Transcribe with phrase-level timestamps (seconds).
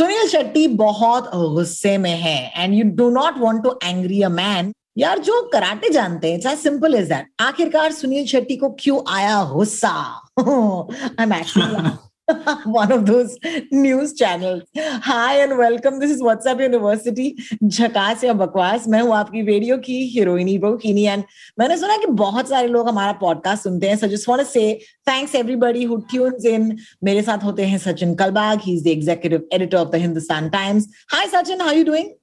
[0.00, 4.72] Suniel Shetty बहुत गुस्से में है and you do not want to angry a man
[4.98, 9.90] यार, जो कराटे जानते हैं सिंपल इज़ दैट आखिरकार सुनील शेट्टी को क्यों आया गुस्सा?
[10.38, 12.09] I am actually
[12.64, 13.38] one of those
[13.72, 14.62] news channels.
[15.02, 15.98] Hi and welcome.
[15.98, 17.26] This is WhatsApp University.
[17.64, 21.24] झकास या बकवास मैं हूँ आपकी रेडियो की हीरोइनी रोहिणी एंड
[21.58, 24.62] मैंने सुना कि बहुत सारे लोग हमारा पॉडकास्ट सुनते हैं so just want say
[25.08, 29.48] thanks everybody who tunes in मेरे साथ होते हैं Sachin Kalbag he is the executive
[29.52, 32.16] editor of the Hindustan Times hi Sachin how you doing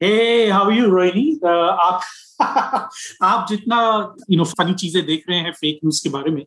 [0.00, 2.00] Hey, how are you, Rohini uh, आप
[3.22, 3.78] आप जितना
[4.30, 6.44] you know funny चीज़ें देख रहे हैं फेक न्यूज़ के बारे में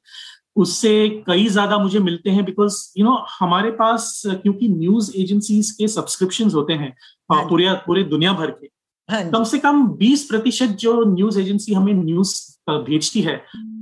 [0.55, 5.87] उससे कई ज़्यादा मुझे मिलते हैं बिकॉज़ यू नो हमारे पास क्योंकि न्यूज़ एजेंसीज के
[5.87, 8.69] सब्सक्रिप्शन होते हैं uh, हाँ। पूरे पूरे दुनिया भर के
[9.09, 12.35] हाँ कम से कम 20 प्रतिशत जो न्यूज़ एजेंसी हमें न्यूज़
[12.69, 13.35] भेजती है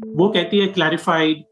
[0.07, 1.43] वो कहती है clarified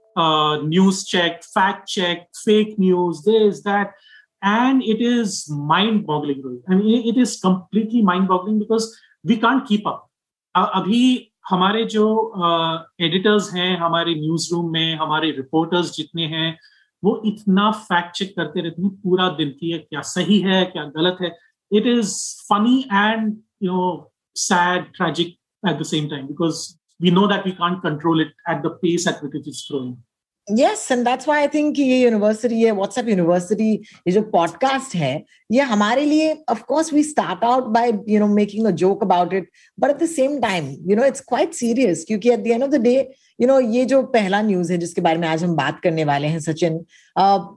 [0.65, 3.93] news check fact check fake news this that
[4.41, 8.89] and it is mind boggling I mean it is completely mind boggling because
[9.25, 10.05] we can't keep up
[10.55, 12.05] अभी हमारे जो
[13.01, 16.57] एडिटर्स हैं, हमारे न्यूज़ रूम में, हमारे रिपोर्टर्स जितने हैं,
[17.03, 20.83] वो इतना फैक्ट चेक करते रहते हैं, पूरा दिन की ये क्या सही है, क्या
[20.97, 21.35] गलत है
[21.71, 22.15] it is
[22.49, 26.67] funny and you know sad tragic at the same time because
[27.01, 29.91] know that we can't control it at the pace at which it is growing.
[30.47, 35.13] yes, and that's why i think ये university ये WhatsApp university ये जो podcast है
[35.49, 39.33] ये हमारे लिए of course we start out by you know making a joke about
[39.33, 42.63] it but at the same time you know it's quite serious क्योंकि at the end
[42.63, 42.97] of the day
[43.41, 46.27] you know ये जो पहला news है जिसके बारे में आज हम बात करने वाले
[46.27, 46.73] हैं, सचिन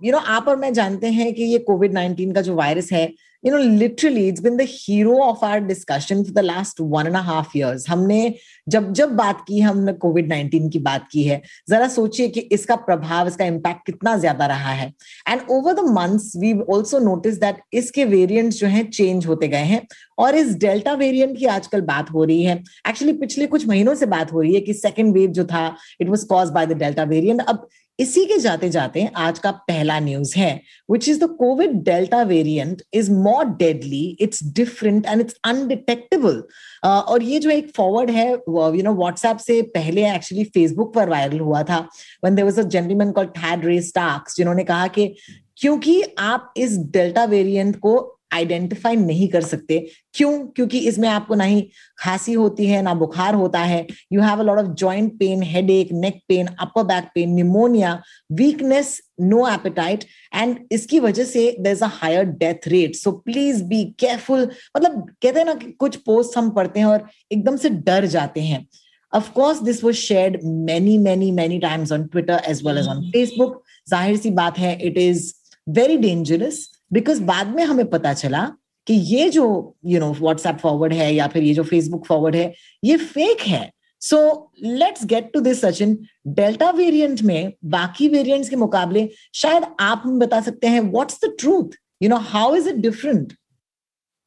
[0.05, 3.13] यू नो आप और मैं जानते हैं कि ये कोविड नाइनटीन का जो वायरस है
[3.45, 7.17] you know literally it's been the hero of our discussion for the last one and
[7.17, 8.35] half years हमने
[8.69, 12.75] जब जब बात की, हमने कोविड नाइनटीन की बात की है, जरा सोचिए कि इसका
[12.79, 14.87] प्रभाव, इसका इम्पैक्ट कितना ज़्यादा रहा है।
[15.29, 19.65] And over the months we also notice that इसके वेरिएंट्स जो हैं चेंज होते गए
[19.65, 19.87] हैं।
[20.19, 24.07] और इस डेल्टा वेरिएंट की आजकल बात हो रही है। एक्चुअली पिछले कुछ महीनों से
[24.07, 25.65] बात हो रही है कि सेकेंड वेव जो था
[26.01, 27.67] it was cause by the delta variant अब
[27.99, 30.51] इसी के जाते जाते आज का पहला न्यूज़ है
[30.91, 36.43] which is the COVID delta variant is more deadly it's different and it's undetectable
[36.85, 41.41] और ये जो एक फॉरवर्ड है यू नो व्हाट्सएप से पहले एक्चुअली फेसबुक पर वायरल
[41.41, 41.87] हुआ था
[42.25, 45.15] one there was a gentleman called Thad Ray Starks जिन्होंने कहा कि
[45.57, 47.95] क्योंकि आप इस डेल्टा वेरिएंट को
[48.33, 49.79] आइडेंटिफाई नहीं कर सकते।
[50.15, 50.33] क्यों?
[50.47, 51.61] क्योंकि इसमें आपको ना ही
[51.99, 55.71] खांसी होती है ना बुखार होता है। You have a lot of joint pain head
[55.71, 58.01] एक neck pain upper back pain pneumonia
[58.33, 60.05] weakness no appetite
[60.35, 65.05] and इसकी वजह से there is a higher death rate so please be careful मतलब
[65.23, 68.67] कहते हैं ना कि कुछ पोस्ट हम पढ़ते हैं और एकदम से डर जाते हैं।
[69.13, 73.01] Of course this was shared many many many times on twitter as well as on
[73.15, 73.59] facebook.
[73.89, 75.25] ज़ाहिर सी बात है it is
[75.67, 76.61] very dangerous.
[76.93, 78.53] Because बाद में हमें पता चला
[78.87, 82.55] कि ये जो यू नो व्हाट्सएप फॉरवर्ड है या फिर ये जो फेसबुक फॉरवर्ड है
[82.85, 88.57] ये फेक है so let's get to this Sachin delta variant में बाकी वेरिएंट्स के
[88.57, 91.65] मुकाबले शायद आप हमें बता सकते हैं what's the truth
[92.03, 93.33] you know how is it different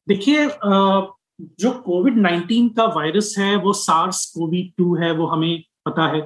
[0.08, 0.46] देखिए
[1.60, 6.20] जो कोविड 19 का वायरस है वो सार्स कोविड टू है वो हमें पता है।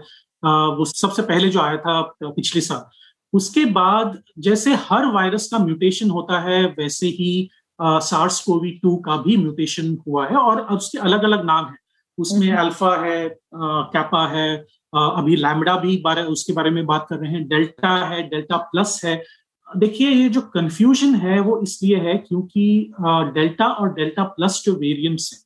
[0.45, 3.00] वो सबसे पहले जो आया था पिछले साल
[3.33, 7.49] उसके बाद जैसे हर वायरस का म्यूटेशन होता है वैसे ही
[7.79, 11.77] सार्स कोवी टू का भी म्यूटेशन हुआ है और उसके अलग अलग नाम है।
[12.19, 14.57] उसमें अल्फ़ा है कैपा है
[14.93, 19.01] अभी लैमडा भी बारे उसके बारे में बात कर रहे हैं डेल्टा है डेल्टा प्लस
[19.05, 19.23] है।
[19.69, 22.93] देखिए ये जो कंफ्यूजन है वो इसलिए है क्योंकि
[23.35, 25.43] डेल्टा और डेल्टा प्लस जो वेरिएंट्स हैं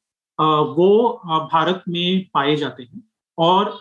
[0.76, 0.88] वो
[1.52, 3.02] भारत में पाए जाते हैं।
[3.38, 3.78] और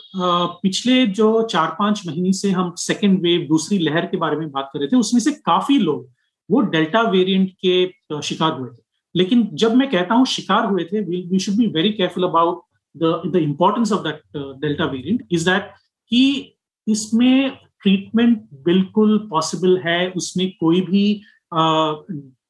[0.61, 4.69] पिछले जो चार पाँच महीने से हम सेकेंड वेव दूसरी लहर के बारे में बात
[4.73, 6.07] कर रहे थे, उसमें से काफ़ी लोग,
[6.50, 8.81] वो डेल्टा वेरिएंट के शिकार हुए थे।
[9.15, 12.61] लेकिन जब मैं कहता हूँ शिकार हुए थे we should be very careful about
[12.95, 14.21] the the importance of that
[14.61, 15.71] delta variant is that
[16.11, 16.56] कि
[16.88, 17.51] इसमें
[17.83, 21.21] ट्रीटमेंट बिल्कुल पॉसिबल है, उसमें कोई भी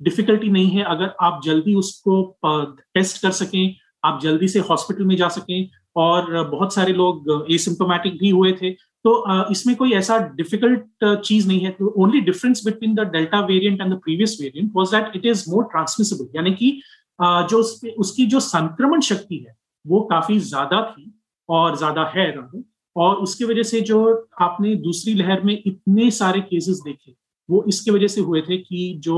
[0.04, 3.76] डिफिकल्टी नहीं है। अगर आप जल्दी उसको टेस्ट कर सकें,
[4.06, 8.72] आप जल्दी से हॉस्पिटल में जा सकें और बहुत सारे लोग एसिम्टोमेटिक भी हुए थे।
[9.06, 13.94] तो इसमें कोई ऐसा डिफ़िकल्ट चीज़ नहीं है। Only difference between the delta variant and
[13.94, 16.72] the previous variant was that it is more transmissible यानी कि
[17.20, 17.60] जो
[18.00, 19.56] उसकी जो संक्रमण शक्ति है,
[19.86, 21.12] वो काफ़ी ज़्यादा थी
[21.50, 22.32] और ज़्यादा है
[22.96, 24.00] और उसकी वजह से जो
[24.42, 27.12] आपने दूसरी लहर में इतने सारे केसेस देखे
[27.50, 29.18] वो इसके वजह से हुए थे कि जो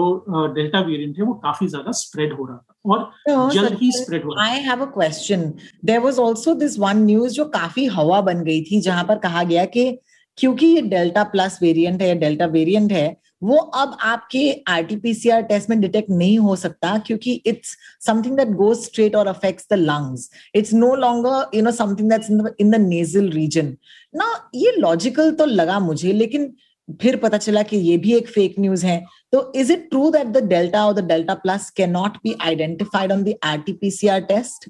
[0.56, 4.34] डेल्टा वेरिएंट है वो काफ़ी ज़्यादा स्प्रेड हो रहा था और जल्द ही स्प्रेड हो
[4.34, 5.52] रहा I have a question
[5.86, 9.44] there was also this one news जो काफ़ी हवा बन गई थी जहाँ पर कहा
[9.44, 9.92] गया कि
[10.38, 13.08] क्योंकि ये डेल्टा प्लस वेरिएंट है या डेल्टा वेरिएंट है
[13.44, 18.78] वो अब आपके आरटीपीसीआर टेस्ट में डिटेक्ट नहीं हो सकता क्योंकि it's something that goes
[18.78, 22.30] straight और affects the lungs it's no longer you know something that's
[22.60, 23.76] in the nasal region
[24.14, 26.54] ना ये लॉजिकल तो लगा मुझे लेकिन
[26.90, 30.28] फिर पता चला कि ये भी एक फेक न्यूज़ है। तो is it true that
[30.28, 34.70] the delta और the delta plus can not be identified on the RTPCR test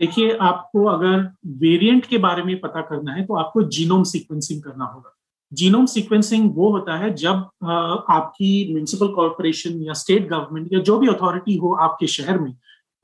[0.00, 1.20] देखिए, आपको अगर
[1.58, 5.14] वेरिएंट के बारे में पता करना है तो आपको जीनोम सीक्वेंसिंग करना होगा।
[5.52, 7.48] जीनोम सीक्वेंसिंग वो होता है जब
[8.10, 12.52] आपकी म्यूनिसिपल कॉरपोरेशन या स्टेट गवर्नमेंट या जो भी अथॉरिटी हो आपके शहर में,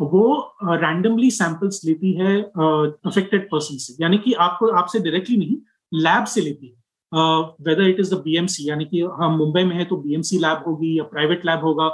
[0.01, 5.57] वो रैंडमली सैंपल्स लेती है अफेक्टेड पर्सन से। यानी कि आपको, आपसे डायरेक्टली नहीं
[5.93, 6.80] लैब से लेती है।
[7.13, 10.99] Whether it is the BMC यानी कि हम मुंबई में है तो बीएमसी लैब होगी
[10.99, 11.89] या प्राइवेट लैब होगा।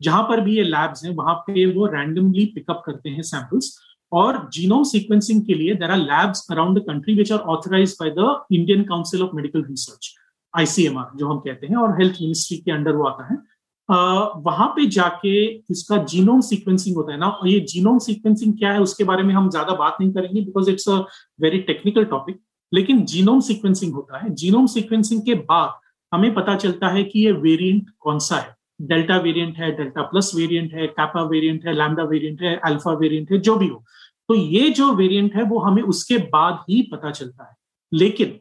[0.00, 3.76] जहाँ पर भी ये लैब्स हैं वहाँ पे वो रैंडमली पिकअप करते हैं सैंपल्स
[4.12, 8.10] और जीनोम सीक्वेंसिंग के लिए there are labs around the country which are authorize by
[8.18, 10.12] the Indian Council of Medical Research
[10.54, 14.66] ICMR जो हम कहते हैं और हेल्थ मिनिस्ट्री के अंडर वो आता है। uh, वहाँ
[14.76, 15.34] पे जाके
[15.70, 19.34] इसका जीनोम सीक्वेंसिंग होता है ना और ये जीनोम सीक्वेंसिंग क्या है उसके बारे में
[19.34, 20.98] हम ज़्यादा बात नहीं करेंगे because it's a
[21.40, 22.40] very technical topic
[22.72, 25.78] लेकिन जीनोम सीक्वेंसिंग होता है। जीनोम सीक्वेंसिंग के बाद
[26.12, 30.32] हमें पता चलता है कि ये वेरिएंट कौन सा है। डेल्टा वेरिएंट है डेल्टा प्लस
[30.36, 33.84] वेरिएंट है कैपा वेरिएंट है लैमडा वेरिएंट है अल्फ़ा वेरिएंट है, जो भी हो।
[34.28, 37.56] तो ये जो वेरिएंट है, वो हमें उसके बाद ही पता चलता है।
[37.92, 38.38] लेकिन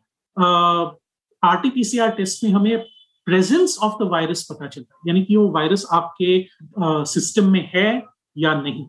[1.44, 2.78] आरटीपीसीआर टेस्ट में हमें
[3.26, 6.46] प्रेजेंस ऑफ़ द वायरस पता चलता है। यानी कि वो वायरस आपके
[6.80, 8.04] सिस्टम में है
[8.38, 8.86] या नहीं।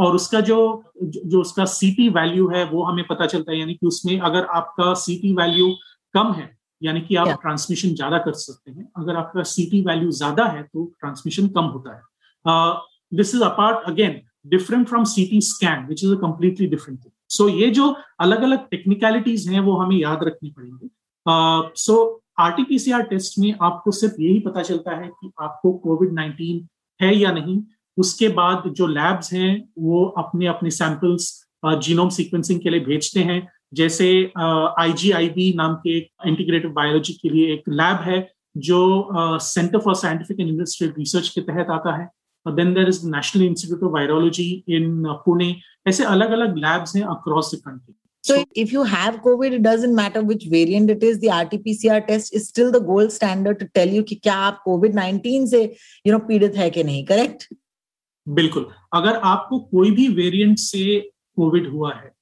[0.00, 0.56] और उसका जो
[1.02, 4.92] जो उसका सीटी वैल्यू है वो हमें पता चलता है यानी कि उसमें अगर आपका
[5.00, 5.68] सीटी वैल्यू
[6.14, 6.48] कम है
[6.82, 10.84] यानी कि आप ट्रांसमिशन ज़्यादा कर सकते हैं अगर आपका सीटी वैल्यू ज़्यादा है तो
[11.00, 12.76] ट्रांसमिशन कम होता है।
[13.16, 17.48] This is apart again different from CT scan which is a completely different thing so
[17.48, 20.88] ये जो अलग अलग टेक्निकलिटीज हैं वो हमें याद रखनी पड़ेंगे।
[21.76, 26.66] सो आरटीपीसीआर टेस्ट में आपको सिर्फ़ यही पता चलता है कि आपको कोविड नाइन्टीन
[27.00, 27.62] है या नहीं।
[28.02, 31.32] उसके बाद जो लैब्स हैं वो अपने अपने सैंपल्स
[31.86, 33.40] जीनोम सीक्वेंसिंग के लिए भेजते हैं
[33.74, 38.20] जैसे आईजीआईबी नाम के एक इंटीग्रेटिव बायोलॉजी के लिए एक लैब है
[38.68, 38.80] जो
[39.42, 42.08] Centre for Scientific and Industrial Research के तहत आता है
[42.46, 45.54] then there is National Institute of Virology in Pune
[45.88, 47.94] ऐसे अलग अलग लैब्स हैं across the country
[48.24, 51.20] So if you have COVID, it doesn't matter which variant it is.
[51.20, 55.46] The RT-PCR test is still the gold standard to tell you कि क्या आप COVID-19
[55.52, 55.62] से
[56.06, 57.46] you know पीड़ित है कि नहीं, correct?
[58.30, 60.98] बिल्कुल। अगर आपको कोई भी वेरिएंट से
[61.36, 62.12] कोविड हुआ है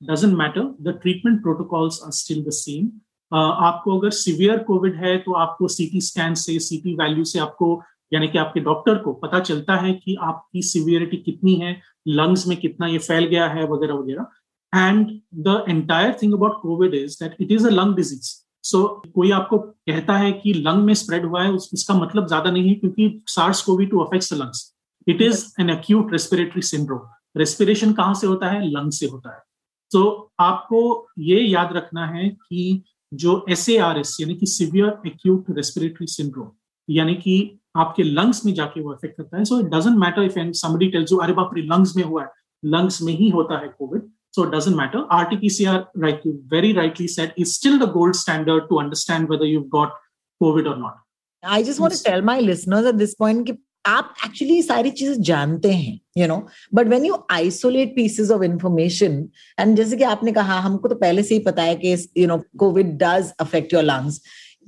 [0.00, 2.90] doesn't matter the treatment protocols are still the same
[3.32, 8.28] आपको अगर सीवियर कोविड है तो आपको सीटी स्कैन से सीटी वैल्यू से आपको, यानी
[8.28, 11.76] कि आपके डॉक्टर को पता चलता है कि आपकी सिवियरिटी कितनी है
[12.10, 14.26] लंग्स में कितना ये फैल गया है, वगैरह वगैरह।
[14.72, 15.06] And
[15.38, 18.32] the entire thing about COVID is that it is a lung disease
[18.64, 18.84] so
[19.14, 22.74] कोई आपको कहता है कि लंग में स्प्रेड हुआ है उसका मतलब ज़्यादा नहीं है,
[22.74, 24.73] क्योंकि SARS COVID two affects the lungs
[25.08, 27.00] it is an acute respiratory syndrome
[27.36, 28.70] respiration कहाँ से होता है?
[28.70, 29.42] लंग से होता है।
[29.90, 32.82] तो आपको ये याद रखना है कि
[33.14, 36.50] जो एस ए आर एस यानी कि सिवियर एक्यूट रेस्पिरेटरी सिंड्रोम
[36.90, 40.34] यानी कि आपके लंग्स में जाके वो इफ़ेक्ट करता है। So it doesn't matter if
[40.38, 42.28] somebody tells you अरे बाप रे लंग्स में हुआ है।
[42.64, 47.06] लंग्स में ही होता है COVID so it doesn't matter rtpcr right, you very rightly
[47.06, 49.92] said, is still the gold standard to understand whether you've got
[50.40, 50.96] covid or not
[51.42, 53.52] i just want to tell my listeners at this point
[53.86, 56.36] आप actually सारी चीज़ें जानते हैं you know
[56.74, 59.18] but when you isolate pieces of information
[59.58, 62.38] and जैसे कि आपने कहा हमको तो पहले से ही पता है कि you know
[62.58, 64.20] COVID does affect your lungs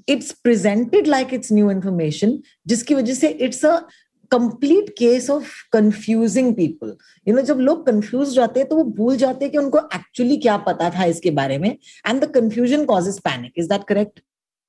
[0.09, 3.79] it's presented like it's new information जिसकी वजह से it's a
[4.31, 6.97] complete case of confusing people
[7.27, 10.37] you know जब लोग कंफ्यूज जाते हैं तो वो भूल जाते हैं कि उनको एक्चुअली
[10.39, 14.21] क्या पता था इसके बारे में and the confusion causes panic is that correct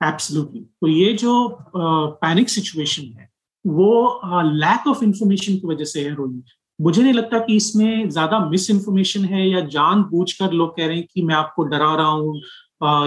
[0.02, 1.34] absolutely तो ये जो
[1.74, 3.30] पैनिक uh, सिचुएशन है
[3.68, 4.22] वो
[4.56, 6.44] लैक ऑफ़ इंफॉर्मेशन की वजह से है रोहित
[6.80, 10.88] मुझे नहीं लगता कि इसमें ज़्यादा मिस इन्फॉर्मेशन है या जान बूझ कर लोग कह
[10.88, 12.36] रहे हैं कि मैं आपको डरा रहा हूँ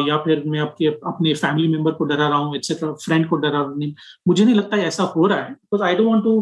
[0.09, 3.51] या फिर मैं आपके अपने फैमिली मेंबर को डरा रहा हूँ एक्सेट्रा फ्रेंड को डरा
[3.51, 3.93] रहा हूँ।
[4.29, 6.35] मुझे नहीं लगता ऐसा हो रहा है because I don't want to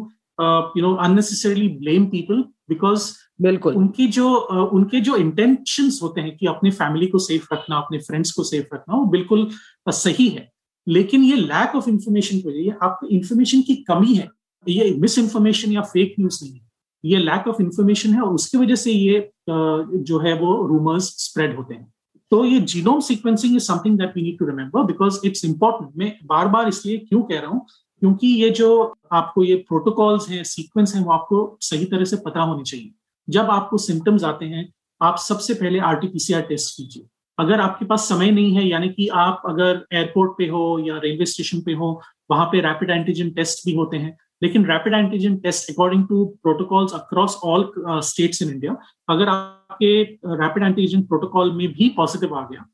[0.77, 4.35] you know unnecessarily blame people because बिल्कुल। उनकी जो
[4.73, 8.75] उनके जो इंटेंशन होते हैं कि अपने फैमिली को सेफ़ रखना अपने फ्रेंड्स को सेफ़
[8.75, 9.49] रखना वो बिल्कुल
[9.89, 10.49] सही है।
[10.89, 14.29] लेकिन ये लैक ऑफ़ इंफॉर्मेशन की वजह आपको इंफॉर्मेशन की कमी है।
[14.67, 16.67] ये मिस इन्फॉर्मेशन या फेक न्यूज़ नहीं है।
[17.05, 21.57] ये लैक ऑफ़ इंफॉर्मेशन है और उसकी वजह से ये जो है वो रूमर्स स्प्रेड
[21.57, 21.93] होते हैं।
[22.31, 26.13] तो ये genome sequencing is something that we need to remember because it's important मैं
[26.25, 27.67] बार बार इसलिए क्यों कह रहा हूँ?
[28.01, 32.41] क्योंकि ये जो आपको ये प्रोटोकॉल्स हैं सीक्वेंस हैं, वो आपको सही तरह से पता
[32.41, 32.91] होनी चाहिए।
[33.29, 37.07] जब आपको सिम्टम्स आते हैं, आप सबसे पहले आरटीपीसीआर टेस्ट कीजिए।
[37.39, 41.27] अगर आपके पास समय नहीं है, यानी कि आप अगर एयरपोर्ट पे हो या रेलवे
[41.27, 45.71] स्टेशन पे हो, वहाँ पे रैपिड एंटीजन टेस्ट भी होते हैं। लेकिन rapid antigen test
[45.71, 47.71] according to protocols across all
[48.05, 48.77] states in India
[49.09, 50.03] अगर आपके
[50.37, 52.65] रैपिड एंटीजन प्रोटोकॉल में भी पॉजिटिव आ गया,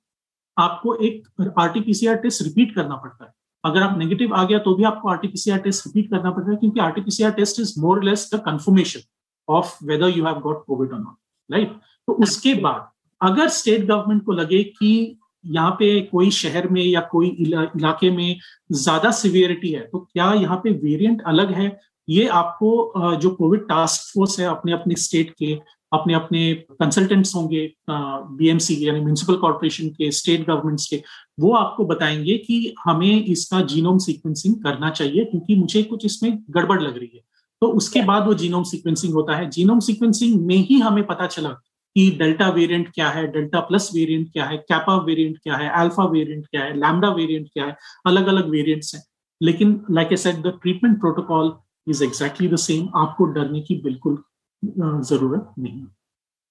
[0.56, 3.32] आपको एक आरटीपीसीआर टेस्ट रिपीट करना पड़ता है।
[3.64, 6.80] अगर आप नेगेटिव आ गया तो भी आपको आरटीपीसीआर टेस्ट रिपीट करना पड़ता है, क्योंकि
[6.80, 9.00] RTPCR test is more less the confirmation
[9.48, 11.72] of whether you have got COVID और नॉट राइट
[12.08, 12.88] तो उसके बाद
[13.20, 18.10] अगर स्टेट गवर्नमेंट को लगे कि यहाँ पे कोई शहर में या कोई इला, इलाके
[18.10, 18.36] में
[18.72, 21.76] ज़्यादा सिवियरिटी है तो क्या यहाँ पे वेरिएंट अलग है?
[22.08, 25.52] ये आपको जो कोविड टास्क फोर्स है अपने अपने स्टेट के
[25.92, 31.02] अपने अपने कंसल्टेंट्स होंगे बीएमसी यानी म्यूनिसिपल कॉर्पोरेशन के स्टेट गवर्नमेंट्स के
[31.40, 36.80] वो आपको बताएँगे कि हमें इसका जीनोम सीक्वेंसिंग करना चाहिए क्योंकि मुझे कुछ इसमें गड़बड़
[36.82, 37.22] लग रही है।
[37.62, 41.48] तो उसके बाद वो जीनोम सीक्वेंसिंग होता है। जीनोम सीक्वेंसिंग में ही हमें पता चला
[41.96, 46.04] कि डेल्टा वेरिएंट क्या है, डेल्टा प्लस वेरिएंट क्या है, कैपा वेरिएंट क्या है, अल्फ़ा
[46.04, 49.02] वेरिएंट क्या है, लैमडा वेरिएंट क्या है अलग अलग वेरिएंट्स हैं।
[49.40, 51.52] लेकिन like a set the treatment protocol
[51.86, 54.22] is exactly the same आपको डरने की बिल्कुल
[54.62, 55.84] ज़रूरत नहीं।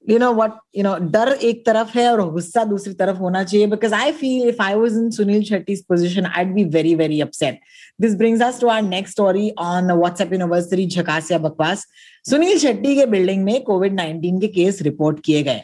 [0.09, 3.67] You know what you know डर एक तरफ़ है और गुस्सा दूसरी तरफ़ होना चाहिए
[3.67, 7.59] because I feel if I was in Sunil Shetty position I'd be very very upset
[8.01, 11.85] this brings us to our next story on WhatsApp university झकास या बकवास
[12.29, 15.61] सुनील शेट्टी के बिल्डिंग में कोविड नाइन्टीन के केस रिपोर्ट किए गए।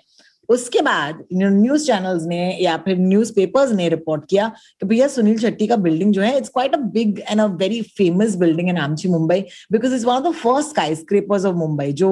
[0.50, 4.48] उसके बाद न्यूज़ चैनल्स ने या फिर न्यूज़ पेपर्स ने रिपोर्ट किया
[4.82, 7.82] कि भैया सुनील शेट्टी का बिल्डिंग जो है it's quite a big and a very
[7.98, 9.40] famous building in आमची Mumbai
[9.72, 12.10] because it's one of the first skyscrapers of Mumbai जो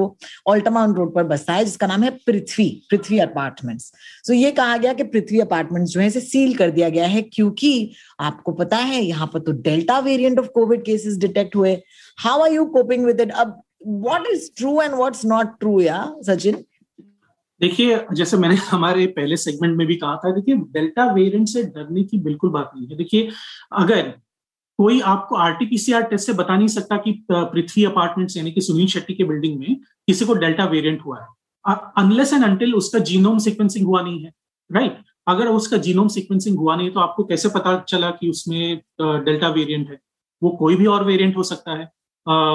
[0.47, 3.91] ऑल्टमाउन रोड पर बसता है, जिसका नाम है पृथ्वी पृथ्वी अपार्टमेंट्स
[4.27, 7.21] सो ये कहा गया कि पृथ्वी अपार्टमेंट्स जो है, इसे सील कर दिया गया है,
[7.23, 11.77] क्योंकि आपको पता है, यहाँ पर तो delta variant of COVID cases detect हुए.
[12.19, 13.61] How are you coping with it अब
[14.03, 16.55] what is true and what's not true या sachin?
[17.61, 22.03] देखिए, जैसे मैंने हमारे पहले सेगमेंट में भी कहा था, देखिए डेल्टा वेरिएंट से डरने
[22.03, 23.29] की बिल्कुल बात नहीं है। देखिए,
[23.73, 24.13] अगर
[24.79, 29.13] कोई आपको आरटीपीसीआर टेस्ट से बता नहीं सकता कि पृथ्वी अपार्टमेंट्स यानी कि सुनील शेट्टी
[29.13, 29.75] के बिल्डिंग में
[30.07, 31.27] किसी को डेल्टा वेरिएंट हुआ है।
[31.97, 34.33] अनलेस एंड अनटिल उसका जीनोम सीक्वेंसिंग हुआ नहीं है
[34.71, 34.97] राइट
[35.27, 39.89] अगर उसका जीनोम सीक्वेंसिंग हुआ नहीं तो आपको कैसे पता चला कि उसमें डेल्टा वेरिएंट
[39.89, 39.99] है?
[40.43, 41.91] वो कोई भी और वेरिएंट हो सकता है।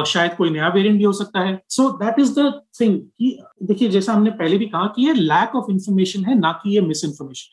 [0.07, 3.89] शायद कोई नया वेरिएंट भी हो सकता है। So that is the thing कि देखिए
[3.89, 7.05] जैसा हमने पहले भी कहा कि ये लैक ऑफ़ इंफॉर्मेशन है ना कि ये मिस
[7.05, 7.51] इन्फॉर्मेशन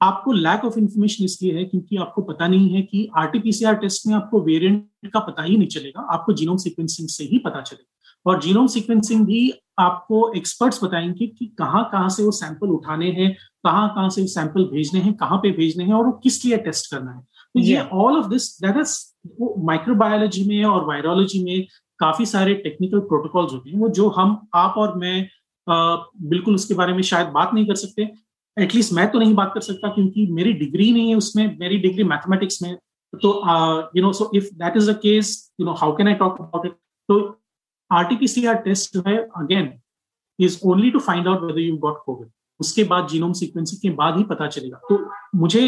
[0.00, 4.14] आपको लैक ऑफ़ इंफॉर्मेशन इसलिए है क्योंकि आपको पता नहीं है कि आरटीपीसीआर टेस्ट में
[4.14, 7.86] आपको वेरिएंट का पता ही नहीं चलेगा आपको जीनोम सीक्वेंसिंग से ही पता चलेगा।
[8.26, 13.32] और जीनोम सीक्वेंसिंग भी आपको एक्सपर्ट्स बताएँगे कि कहाँ कहाँ से वो सैंपल उठाने हैं
[13.64, 16.90] कहाँ कहाँ से सैंपल भेजने हैं कहाँ पे भेजने हैं और वो किस लिए टेस्ट
[16.90, 18.96] करना है। तो ये all of this that is
[19.64, 21.66] microbiology में और वायरोलॉजी में
[22.00, 25.28] काफ़ी सारे टेक्निकल प्रोटोकॉल्स होते हैं वो जो हम आप और मैं
[25.66, 28.08] आ, बिल्कुल उसके बारे में शायद बात नहीं कर सकते।
[28.56, 32.04] एटलीस्ट मैं तो नहीं बात कर सकता क्योंकि मेरी डिग्री नहीं है उसमें मेरी डिग्री
[32.04, 32.74] मैथमेटिक्स में।
[33.12, 33.30] तो
[33.96, 36.66] you know so if that is the case you know how can I talk about
[36.66, 36.72] it
[37.08, 37.20] तो
[37.90, 39.72] आरटीपीसीआर टेस्ट है again
[40.38, 42.28] is only to find out whether you got COVID
[42.60, 45.62] उसके बाद जीनोम सीक्वेंसिंग के बाद ही पता चलेगा। तो मुझे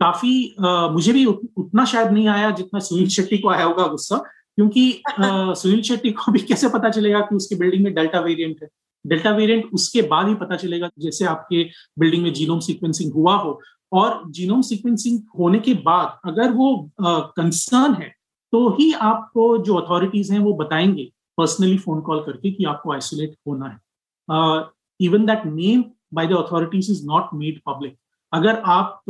[0.00, 3.86] काफ़ी आ, मुझे भी उत, उतना शायद नहीं आया जितना सुनील शेट्टी को आया होगा
[3.86, 4.16] गुस्सा
[4.56, 8.68] क्योंकि सुनील शेट्टी को भी कैसे पता चलेगा कि उसकी बिल्डिंग में डेल्टा वेरिएंट है?
[9.04, 11.62] डेल्टा वेरिएंट उसके बाद ही पता चलेगा जैसे आपके
[11.98, 13.60] बिल्डिंग में जीनोम सीक्वेंसिंग हुआ हो।
[13.92, 18.12] और जीनोम सीक्वेंसिंग होने के बाद अगर वो कंसर्न है
[18.52, 23.34] तो ही आपको जो अथॉरिटीज हैं वो बताएँगे पर्सनली फ़ोन कॉल करके कि आपको आइसोलेट
[23.48, 24.64] होना है।
[25.00, 25.84] Even that name
[26.14, 27.96] by the authorities is not made public
[28.34, 29.02] अगर आप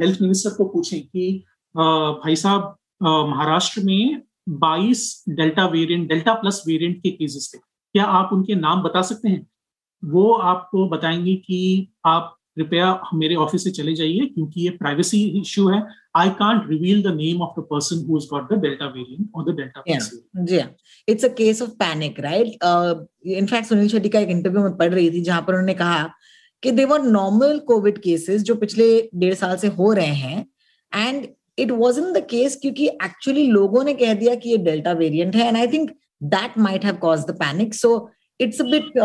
[0.00, 1.44] हेल्थ मिनिस्टर को पूछें कि
[1.74, 4.22] भाई साहब महाराष्ट्र में
[4.62, 9.28] 22 delta variant delta plus variant के केसेस थे, क्या आप उनके नाम बता सकते
[9.28, 9.46] हैं?
[10.02, 15.68] वो आपको बताएँगे कि आप कृपया मेरे ऑफ़िस से चले जाइए, क्योंकि ये प्राइवेसी इश्यू
[15.68, 15.82] है।
[16.16, 19.56] I can't reveal the name of the person who got the delta variant और the
[19.56, 19.82] delta
[20.44, 20.60] ji
[21.08, 22.64] it's a case of panic right
[23.26, 26.10] in fact Sunil Shetty का एक इंटरव्यू में पढ़ रही थी, जहाँ पर उन्होंने कहा
[26.62, 30.46] कि देवर नॉर्मल कोविड केसेस जो पिछले डेढ़ साल से हो रहे हैं
[30.94, 31.26] and
[31.58, 35.36] it was in the case क्योंकि एक्चुअली लोगों ने कह दिया कि ये डेल्टा वेरिएंट
[35.36, 35.90] है and I think
[36.22, 38.10] that might have cause the panic so
[38.40, 38.98] it's bit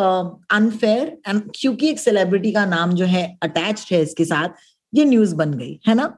[0.52, 4.50] unfair and क्योंकि एक सेलिब्रिटी का नाम जो है अटैच्ड है इसके साथ,
[4.94, 6.18] ये न्यूज़ बन गई, है ना?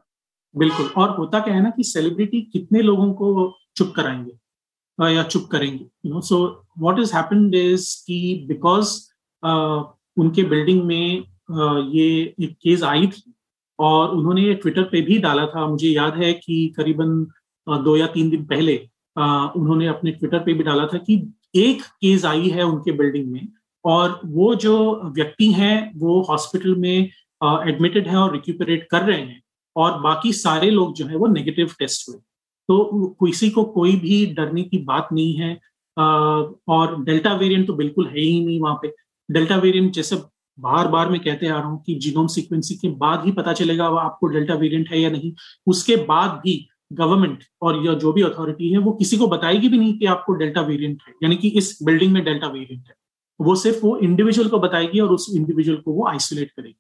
[0.58, 5.50] बिल्कुल, और होता क्या है ना कि सेलिब्रिटी कितने लोगों को चुप कराएँगे या चुप
[5.52, 9.00] करेंगे you know so what is happened is कि बिकॉज़
[10.18, 11.24] उनके बिल्डिंग में
[11.92, 12.08] ये
[12.40, 13.34] एक केस आई थी
[13.80, 17.24] और उन्होंने ये ट्विटर पे भी डाला था। मुझे याद है कि करीबन
[17.84, 18.76] दो या तीन दिन पहले
[19.16, 21.16] उन्होंने अपने ट्विटर पे भी डाला था कि
[21.56, 23.48] एक केस आई है उनके बिल्डिंग में
[23.86, 24.76] और वो जो
[25.16, 27.10] व्यक्ति हैं, वो हॉस्पिटल में
[27.70, 29.42] एडमिटेड है और रिक्यूपरेट कर रहे हैं
[29.76, 32.18] और बाकी सारे लोग जो है वो नेगेटिव टेस्ट हुए।
[32.70, 35.58] तो किसी को कोई भी डरने की बात नहीं है।
[35.98, 38.94] और डेल्टा वेरिएंट तो बिल्कुल है ही नहीं वहाँ पे।
[39.30, 40.16] डेल्टा वेरिएंट जैसे
[40.58, 43.86] बार बार मैं कहते आ रहा हूँ कि जीनोम सीक्वेंसिंग के बाद ही पता चलेगा
[44.00, 45.32] आपको डेल्टा वेरिएंट है या नहीं।
[45.68, 49.78] उसके बाद भी गवर्नमेंट और या जो भी अथॉरिटी है, वो किसी को बताएगी भी
[49.78, 52.96] नहीं कि आपको डेल्टा वेरिएंट है, यानी कि इस बिल्डिंग में डेल्टा वेरिएंट है।
[53.40, 56.78] वो सिर्फ़ वो इंडिविजुअल को बताएगी और उस इंडिविजुअल को वो आइसोलेट करेगी।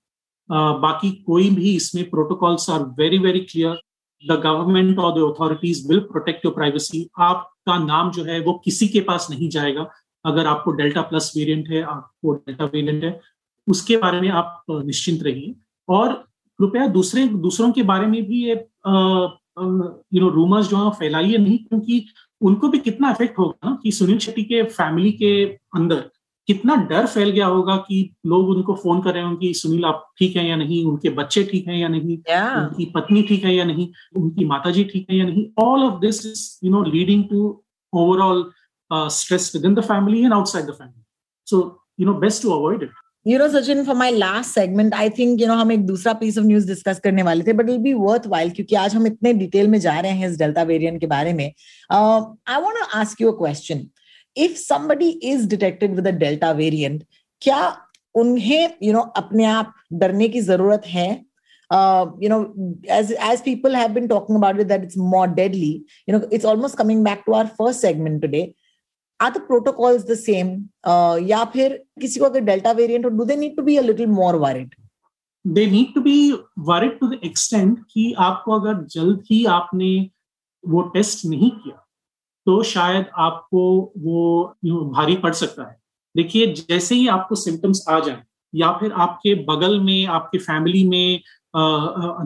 [0.81, 3.81] बाकी कोई भी इसमें protocols are very very clear
[4.23, 8.87] the government और the authorities will protect your privacy आपका नाम जो है वो किसी
[8.87, 9.89] के पास नहीं जाएगा।
[10.25, 13.19] अगर आपको डेल्टा प्लस वेरिएंट है आपको डेल्टा वेरिएंट है
[13.67, 15.55] उसके बारे में आप निश्चिंत रहिए
[15.89, 16.13] और
[16.59, 18.53] कृपया दूसरे दूसरों के बारे में भी ये
[19.57, 22.05] यू नो रूमर्स जो है फैलाइए नहीं क्योंकि
[22.41, 25.31] उनको भी कितना इफ़ेक्ट होगा ना कि सुनील शेट्टी के फैमिली के
[25.75, 26.09] अंदर
[26.47, 30.35] कितना डर फैल गया होगा कि लोग उनको फ़ोन कर रहे होंगे सुनील आप ठीक
[30.35, 32.57] है या नहीं उनके बच्चे ठीक है या नहीं yeah.
[32.59, 35.99] उनकी पत्नी ठीक है या नहीं उनकी माता जी ठीक है या नहीं all of
[36.01, 37.41] this is you know leading to
[37.93, 38.43] overall
[38.93, 41.03] stress within the family and outside the family
[41.49, 41.61] so
[41.99, 42.91] you know best to avoid it
[43.27, 46.35] you know sachin for my last segment i think you know हम एक दूसरा piece
[46.37, 49.67] of news discuss करने वाले थे but it'll be worthwhile क्योंकि आज हम इतने डिटेल
[49.67, 51.47] में जा रहे हैं इस डेल्टा वेरिएंट के बारे में
[51.93, 53.81] uh, I want to ask you a question
[54.35, 57.01] if somebody is detected with a delta variant
[57.41, 57.61] क्या
[58.15, 59.73] उन्हें you know अपने आप
[60.03, 61.07] डरने की ज़रूरत है
[61.71, 62.39] uh, you know
[62.99, 65.73] as as people have been talking about it that it's more deadly
[66.07, 68.45] you know it's almost coming back to our first segment today
[69.19, 70.69] the protocols the same?
[70.87, 73.81] Uh, या फिर किसी को अगर delta variant हो do they need to be a
[73.81, 74.75] little more worried
[75.47, 80.09] they need to be worried to the extent कि आपको अगर जल्द ही आपने
[80.67, 81.87] वो टेस्ट नहीं किया
[82.45, 85.79] तो शायद आपको वो भारी पड़ सकता है।
[86.15, 88.23] देखिए जैसे ही आपको सिम्टम्स आ जाए
[88.55, 91.21] या फिर आपके बगल में आपके फैमिली में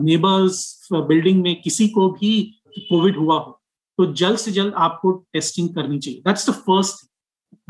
[0.04, 3.59] नेबर्स बिल्डिंग में किसी को भी कोविड हुआ हो
[4.00, 7.06] तो जल्द से जल्द आपको टेस्टिंग करनी चाहिए। दैट्स द फ़र्स्ट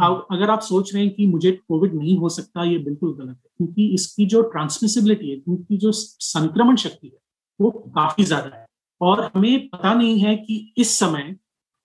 [0.00, 3.50] अगर आप सोच रहे हैं कि मुझे कोविड नहीं हो सकता, ये बिल्कुल गलत है।
[3.56, 7.18] क्योंकि इसकी जो ट्रांसमिसिबिलिटी है क्योंकि जो संक्रमण शक्ति है,
[7.60, 8.66] वो काफ़ी ज़्यादा है।
[9.00, 11.34] और हमें पता नहीं है कि इस समय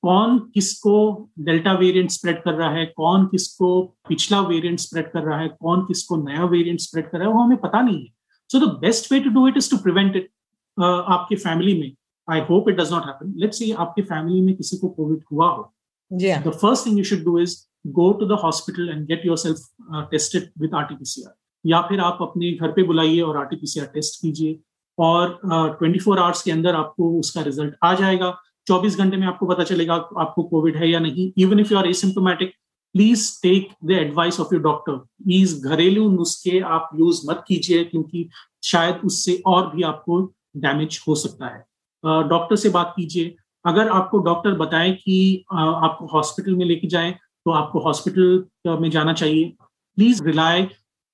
[0.04, 0.96] कौन किसको
[1.40, 5.86] डेल्टा वेरिएंट स्प्रेड कर रहा है, कौन किसको पिछला वेरिएंट स्प्रेड कर रहा है, कौन
[5.86, 8.14] किसको नया वेरिएंट स्प्रेड कर रहा है, वो हमें पता नहीं है।
[8.50, 10.30] So the best way to do it is to prevent it
[10.78, 11.92] आपके फैमिली में।
[12.28, 15.50] I hope it does not happen let's see आपकी फैमिली में किसी को कोविड हुआ
[15.50, 15.72] हो।
[16.12, 17.56] The first thing you should do is
[17.94, 21.34] go to the hospital and get yourself tested with RTPCR
[21.66, 24.60] या फिर आप अपने घर पे बुलाइए और आरटीपीसीआर टेस्ट कीजिए
[24.98, 28.36] और ट्वेंटी फोर आवर्स के अंदर आपको उसका रिज़ल्ट आ जाएगा।
[28.68, 31.88] चौबीस घंटे में आपको पता चलेगा आपको कोविड है या नहीं। Even if you are
[31.88, 32.54] asymptomatic
[32.96, 38.30] please take the advice of your doctor please घरेलू नुस्खे आप यूज़ मत कीजिए क्योंकि
[38.64, 40.22] शायद उससे और भी आपको
[40.58, 41.64] डैमेज हो सकता है।
[42.04, 47.12] डॉक्टर से बात कीजिए। अगर आपको डॉक्टर बताए कि आपको हॉस्पिटल में लेके जाए
[47.46, 49.54] तो आपको हॉस्पिटल में जाना चाहिए।
[49.98, 50.68] Please rely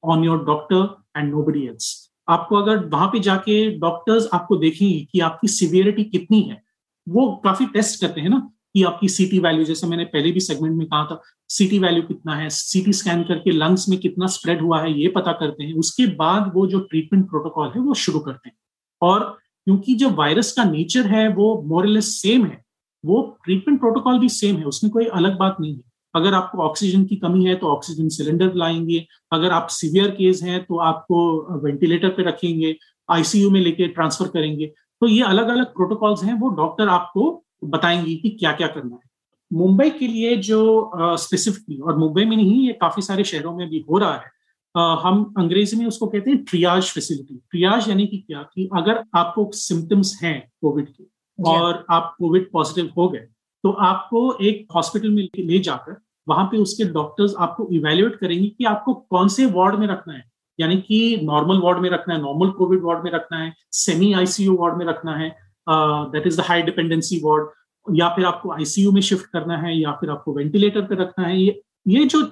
[0.03, 2.09] on your doctor and nobody else.
[2.27, 6.61] आपको अगर वहाँ पे जाके डॉक्टर्स आपको देखेंगे कि आपकी सिवियरिटी कितनी है,
[7.07, 8.39] वो काफ़ी टेस्ट करते हैं ना
[8.75, 12.35] कि आपकी सीटी वैल्यू, जैसे मैंने पहले भी सेगमेंट में कहा था, सीटी वैल्यू कितना
[12.35, 16.05] है, सीटी स्कैन करके लंग्स में कितना स्प्रेड हुआ है, ये पता करते हैं। उसके
[16.15, 18.55] बाद वो जो ट्रीटमेंट प्रोटोकॉल है, वो शुरू करते हैं।
[19.01, 22.61] और क्योंकि जो वायरस का नेचर है, वो मोरलेस सेम है।
[23.03, 25.81] वो ट्रीटमेंट प्रोटोकॉल भी सेम है, उसमें कोई अलग बात नहीं है।
[26.13, 30.63] अगर आपको ऑक्सीजन की कमी है तो ऑक्सीजन सिलेंडर लाएँगे। अगर आप सीवियर केस हैं
[30.65, 32.75] तो आपको वेंटिलेटर पे रखेंगे
[33.09, 34.65] आईसीयू में लेके ट्रांसफ़र करेंगे।
[35.01, 39.09] तो ये अलग अलग प्रोटोकॉल्स हैं, वो डॉक्टर आपको बताएँगे कि क्या क्या करना है।
[39.51, 43.85] मुंबई के लिए जो स्पेसिफिकली और मुंबई में नहीं, ये काफ़ी सारे शहरों में भी
[43.89, 44.31] हो रहा है।
[44.75, 48.41] हम अंग्रेज़ी में उसको कहते हैं ट्रियाज फैसिलिटी ट्रियाज यानी कि क्या?
[48.43, 51.03] कि अगर आपको सिम्टम्स हैं कोविड के
[51.39, 53.27] और आप कोविड पॉजिटिव हो गए
[53.63, 55.95] तो आपको एक हॉस्पिटल में ले जाकर
[56.27, 60.23] वहाँ पे उसके डॉक्टर्स आपको इवेल्युएट करेंगे कि आपको कौन से वार्ड में रखना है।
[60.59, 64.55] यानी कि नॉर्मल वार्ड में रखना है नॉर्मल कोविड वार्ड में रखना है सेमी आईसीयू
[64.57, 65.29] वार्ड में रखना है
[65.67, 69.91] that is the high dependency ward या फिर आपको आईसीयू में शिफ्ट करना है या
[69.91, 72.23] फिर आपको वेंटिलेटर पे रखना है। ये ये जो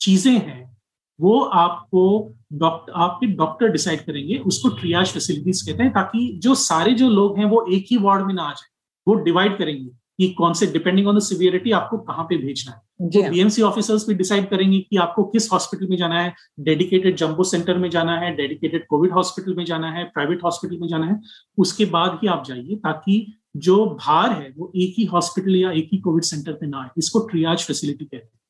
[0.00, 0.75] चीज़ें हैं
[1.20, 6.94] वो आपको डॉक्टर आपके डॉक्टर डिसाइड करेंगे उसको ट्रियाज फैसिलिटीज़ कहते हैं ताकि जो सारे
[6.94, 8.68] जो लोग हैं वो एक ही वार्ड में ना आ जाए।
[9.06, 13.10] वो डिवाइड करेंगे कि कौन से डिपेंडिंग ऑन द सिवियरिटी आपको कहाँ पे भेजना है।
[13.10, 17.44] तो बीएमसी ऑफिसर्स भी डिसाइड करेंगे कि आपको किस हॉस्पिटल में जाना है डेडिकेटेड जम्बो
[17.44, 21.20] सेंटर में जाना है डेडिकेटेड कोविड हॉस्पिटल में जाना है प्राइवेट हॉस्पिटल में जाना है।
[21.58, 25.88] उसके बाद ही आप जाइए ताकि जो भार है वो एक ही हॉस्पिटल या एक
[25.92, 28.40] ही कोविड सेंटर पे ना आए। इसको ट्रियाज फैसिलिटी कहते हैं।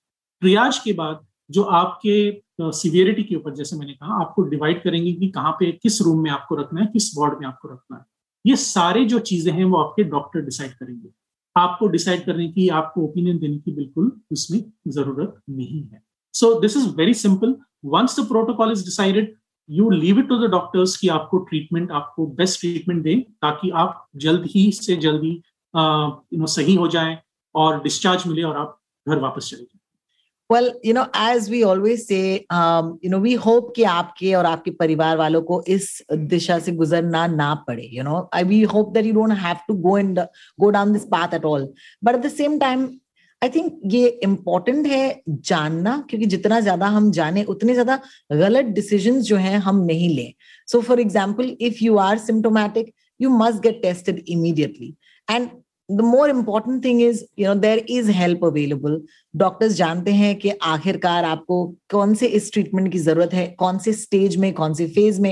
[0.40, 5.28] ट्रियाज के बाद जो आपके सिवियरिटी के ऊपर, जैसे मैंने कहा, आपको डिवाइड करेंगे कि
[5.28, 8.04] कहाँ पे, किस रूम में आपको रखना है, किस वार्ड में आपको रखना है।
[8.44, 11.08] ये सारे जो चीज़ें हैं, वो आपके डॉक्टर डिसाइड करेंगे।
[11.56, 16.02] आपको डिसाइड करने की, आपको ओपिनियन देने की बिल्कुल उसमें ज़रूरत नहीं है।
[16.34, 19.34] So this is very simple once the protocol is decided
[19.68, 24.06] you leave it to the doctors कि आपको ट्रीटमेंट आपको बेस्ट ट्रीटमेंट दें, ताकि आप
[24.16, 27.18] जल्द ही से जल्दी यू नो सही हो जाएँ
[27.54, 29.75] और डिस्चार्ज मिले और आप घर वापस चले जाए।
[30.50, 34.70] You know as we always say um, you know we hope कि आपके और आपके
[34.70, 38.28] परिवार वालों को इस दिशा से गुजरना ना पड़े you know.
[38.32, 40.26] I, we hope that you don't have to go and
[40.60, 41.72] go down this path at all.
[42.02, 42.88] But at the same time
[43.42, 47.96] I think ये इम्पोर्टेंट है जानना क्योंकि जितना ज़्यादा हम जाने उतने ज़्यादा
[48.32, 50.32] गलत डिसीज़न जो हैं हम नहीं लें.
[50.66, 54.94] So for example if you are symptomatic you must get tested immediately
[55.30, 55.48] and
[55.88, 59.00] the more important thing is you know there is help available
[59.34, 63.92] doctors जानते हैं कि आखिरकार आपको कौन से इस ट्रीटमेंट की ज़रूरत है, कौन से
[63.92, 65.30] स्टेज में, कौन से फ़ेज़ में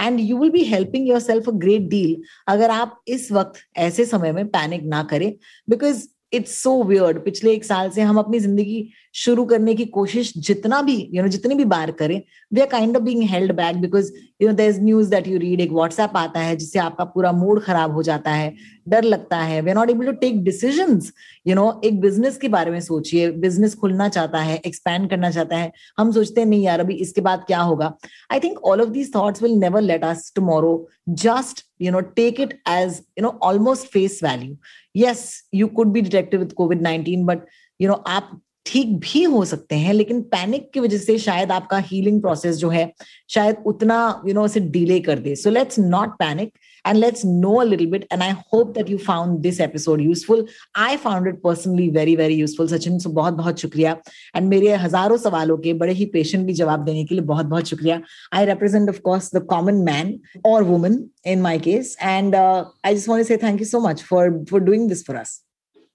[0.00, 2.16] and you will be helping yourself a great deal
[2.48, 5.32] अगर आप इस वक्त ऐसे समय में पैनिक ना करें
[5.68, 10.32] बिकॉज़ इट्स सो वियर्ड पिछले एक साल से हम अपनी ज़िंदगी शुरू करने की कोशिश
[10.36, 12.20] जितना भी यू you नो know, जितनी भी बार करें
[12.52, 15.60] we are kind of being held back because you know there news that you read
[15.60, 18.52] एक व्हाट्सएप आता है जिससे आपका पूरा मूड खराब हो जाता है
[18.88, 21.00] डर लगता है we are not able to take decision
[21.46, 25.56] you know एक बिज़नेस के बारे में सोचिए बिज़नेस खुलना चाहता है एक्सपैंड करना चाहता
[25.56, 27.92] है हम सोचते हैं नहीं यार अभी इसके बाद क्या होगा?
[28.32, 30.76] I think all of these thoughts will never let us tomorrow
[31.24, 34.56] just you know take it as you know almost face value
[34.96, 37.46] yes you could be detected with COVID nineteen but
[37.80, 41.78] you know आप ठीक भी हो सकते हैं, लेकिन panic की वजह से शायद आपका
[41.86, 42.92] हीलिंग प्रोसेस जो है,
[43.30, 46.52] शायद उतना यू नो उसे डिले कर दे। So let's not panic
[46.84, 50.46] and let's know a little bit and I hope that you found this episode useful
[50.76, 53.96] I found it personally very very useful Sachin so बहुत बहुत शुक्रिया।
[54.36, 57.68] And मेरे हज़ारों सवालों के बड़े ही पेशेंट भी जवाब देने के लिए बहुत बहुत
[57.68, 58.00] शुक्रिया।
[58.34, 63.26] I represent of course the common man और woman in my case and I just want
[63.26, 65.40] say thank you so much for for doing this for us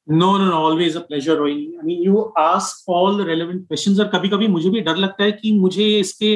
[0.10, 4.00] no no no always a pleasure Rohini I mean you ask all the relevant questions
[4.00, 6.34] और कभी कभी मुझे भी डर लगता है कि मुझे इसके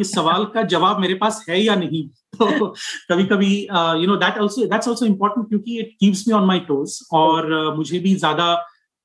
[0.00, 2.66] इस सवाल का जवाब मेरे पास है या नहीं। तो
[3.10, 3.54] कभी कभी
[4.00, 7.74] you know that also that's also important क्योंकि it keeps me on my toes और
[7.76, 8.54] मुझे भी ज़्यादा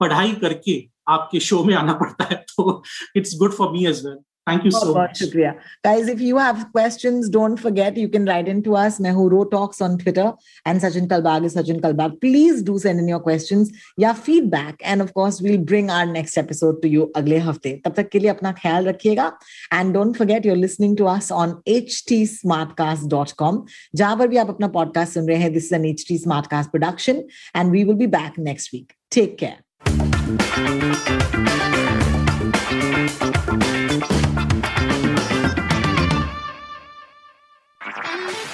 [0.01, 2.81] पढ़ाई करके आपके शो में आना पड़ता है तो
[3.17, 4.17] it's good for me as well
[4.47, 5.19] Thank you so much.
[5.19, 5.59] Shukriya.
[5.83, 9.97] Guys, if you have questions, don't forget you can write into us, Nehuro Talks on
[9.97, 10.31] Twitter
[10.65, 12.21] and Sachin Kalbag is Sachin Kalbag.
[12.21, 14.75] Please do send in your questions, your feedback.
[14.83, 17.83] And of course, we'll bring our next episode to you agle hafte.
[17.83, 19.33] Tab tak ke liye apna khayal rakhiyega.
[19.71, 23.65] And don't forget you're listening to us on htsmartcast.com.
[23.95, 27.27] Jahan par bhi aap apna podcast sun rahe hain, this is an HT Smartcast production.
[27.53, 28.95] And we will be back next week.
[29.11, 29.59] Take care.